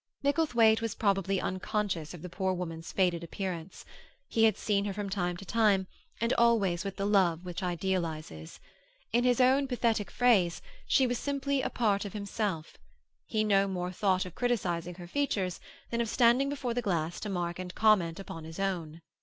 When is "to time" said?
5.37-5.85